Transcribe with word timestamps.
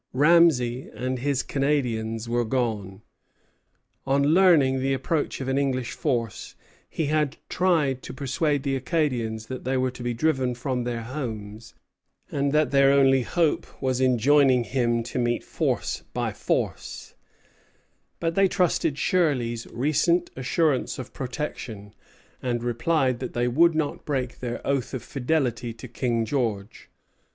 Ramesay 0.15 0.89
and 0.95 1.19
his 1.19 1.43
Canadians 1.43 2.27
were 2.27 2.43
gone. 2.43 3.03
On 4.07 4.23
learning 4.23 4.79
the 4.79 4.95
approach 4.95 5.39
of 5.39 5.47
an 5.47 5.59
English 5.59 5.91
force, 5.91 6.55
he 6.89 7.05
had 7.05 7.37
tried 7.49 8.01
to 8.01 8.11
persuade 8.11 8.63
the 8.63 8.75
Acadians 8.75 9.45
that 9.45 9.63
they 9.63 9.77
were 9.77 9.91
to 9.91 10.01
be 10.01 10.15
driven 10.15 10.55
from 10.55 10.85
their 10.85 11.03
homes, 11.03 11.75
and 12.31 12.51
that 12.51 12.71
their 12.71 12.91
only 12.91 13.21
hope 13.21 13.79
was 13.79 14.01
in 14.01 14.17
joining 14.17 14.61
with 14.63 14.69
him 14.71 15.03
to 15.03 15.19
meet 15.19 15.43
force 15.43 16.01
by 16.15 16.33
force; 16.33 17.13
but 18.19 18.33
they 18.33 18.47
trusted 18.47 18.97
Shirley's 18.97 19.67
recent 19.67 20.31
assurance 20.35 20.97
of 20.97 21.13
protection, 21.13 21.93
and 22.41 22.63
replied 22.63 23.19
that 23.19 23.33
they 23.33 23.47
would 23.47 23.75
not 23.75 24.05
break 24.05 24.39
their 24.39 24.65
oath 24.65 24.95
of 24.95 25.03
fidelity 25.03 25.73
to 25.73 25.87
King 25.87 26.25
George. 26.25 26.89